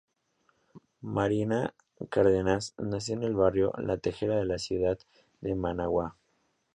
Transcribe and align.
Marina 1.03 1.75
Cárdenas 2.09 2.73
nació 2.79 3.13
en 3.17 3.21
el 3.21 3.35
barrio 3.35 3.71
La 3.77 3.97
Tejera 3.99 4.35
de 4.35 4.45
la 4.45 4.57
ciudad 4.57 4.97
de 5.41 5.53
Managua. 5.53 6.17